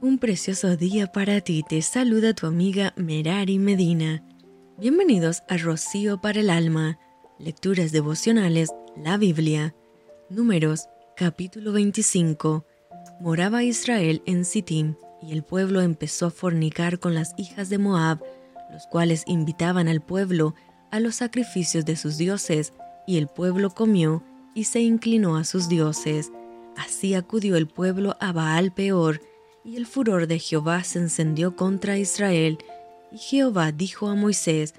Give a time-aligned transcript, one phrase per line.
[0.00, 4.22] Un precioso día para ti, te saluda tu amiga Merari Medina.
[4.78, 7.00] Bienvenidos a Rocío para el Alma,
[7.40, 9.74] Lecturas Devocionales, la Biblia.
[10.30, 10.84] Números,
[11.16, 12.64] capítulo 25.
[13.20, 18.22] Moraba Israel en Sittim, y el pueblo empezó a fornicar con las hijas de Moab,
[18.70, 20.54] los cuales invitaban al pueblo
[20.92, 22.72] a los sacrificios de sus dioses,
[23.04, 24.22] y el pueblo comió
[24.54, 26.30] y se inclinó a sus dioses.
[26.76, 29.20] Así acudió el pueblo a Baal peor,
[29.64, 32.58] y el furor de Jehová se encendió contra Israel.
[33.12, 34.74] Y Jehová dijo a Moisés,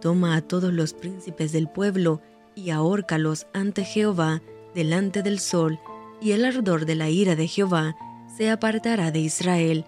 [0.00, 2.20] Toma a todos los príncipes del pueblo,
[2.54, 4.42] y ahórcalos ante Jehová,
[4.74, 5.78] delante del sol,
[6.20, 7.96] y el ardor de la ira de Jehová
[8.36, 9.84] se apartará de Israel.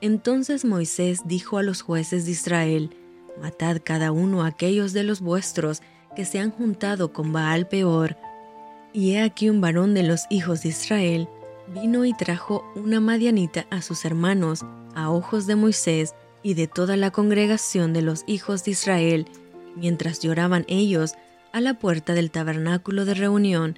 [0.00, 2.90] Entonces Moisés dijo a los jueces de Israel,
[3.40, 5.82] Matad cada uno aquellos de los vuestros
[6.16, 8.16] que se han juntado con Baal peor.
[8.92, 11.28] Y he aquí un varón de los hijos de Israel,
[11.74, 14.64] vino y trajo una madianita a sus hermanos,
[14.94, 19.26] a ojos de Moisés y de toda la congregación de los hijos de Israel,
[19.76, 21.14] mientras lloraban ellos
[21.52, 23.76] a la puerta del tabernáculo de reunión,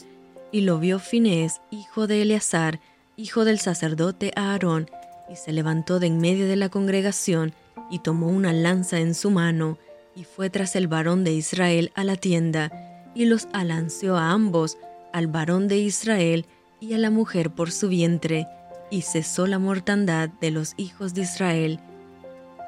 [0.52, 2.80] y lo vio Finés, hijo de Eleazar,
[3.16, 4.90] hijo del sacerdote Aarón,
[5.30, 7.54] y se levantó de en medio de la congregación,
[7.90, 9.78] y tomó una lanza en su mano,
[10.14, 12.72] y fue tras el varón de Israel a la tienda,
[13.14, 14.76] y los alanceó a ambos,
[15.12, 16.46] al varón de Israel,
[16.80, 18.46] y a la mujer por su vientre,
[18.90, 21.80] y cesó la mortandad de los hijos de Israel.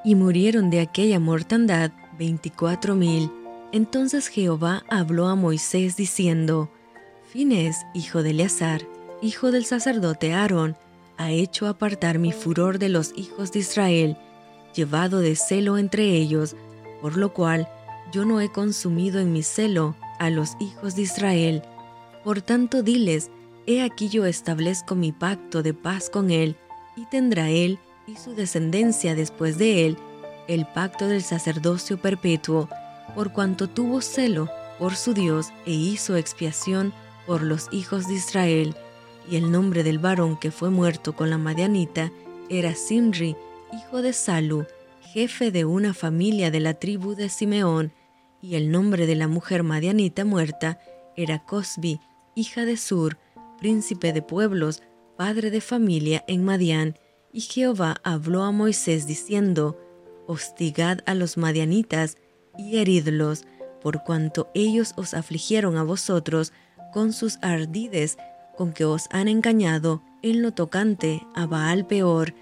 [0.05, 3.31] Y murieron de aquella mortandad veinticuatro mil.
[3.73, 6.71] Entonces Jehová habló a Moisés diciendo,
[7.33, 8.83] Fines, hijo de Eleazar,
[9.23, 10.77] hijo del sacerdote Aarón,
[11.17, 14.17] ha hecho apartar mi furor de los hijos de Israel,
[14.75, 16.57] llevado de celo entre ellos,
[17.01, 17.69] por lo cual
[18.13, 21.63] yo no he consumido en mi celo a los hijos de Israel.
[22.25, 23.31] Por tanto diles,
[23.67, 26.57] He aquí yo establezco mi pacto de paz con él,
[26.97, 29.97] y tendrá él y su descendencia después de él
[30.49, 32.69] el pacto del sacerdocio perpetuo,
[33.15, 36.93] por cuanto tuvo celo por su Dios e hizo expiación
[37.27, 38.75] por los hijos de Israel.
[39.31, 42.11] Y el nombre del varón que fue muerto con la Madianita
[42.49, 43.37] era Simri,
[43.73, 44.67] hijo de Salu,
[45.13, 47.93] jefe de una familia de la tribu de Simeón,
[48.41, 50.81] y el nombre de la mujer Madianita muerta
[51.17, 52.01] era Cosbi,
[52.35, 53.19] hija de Sur,
[53.63, 54.83] príncipe de pueblos,
[55.17, 56.99] padre de familia en Madián,
[57.33, 59.79] y Jehová habló a Moisés diciendo,
[60.27, 62.17] Hostigad a los madianitas
[62.59, 63.45] y heridlos,
[63.81, 66.53] por cuanto ellos os afligieron a vosotros
[66.93, 68.19] con sus ardides,
[68.57, 72.35] con que os han engañado en lo tocante a Baal peor,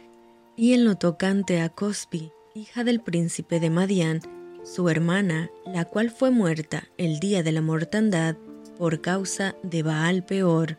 [0.57, 4.23] y en lo tocante a Cospi, hija del príncipe de Madián,
[4.65, 8.37] su hermana, la cual fue muerta el día de la mortandad
[8.79, 10.79] por causa de Baal peor.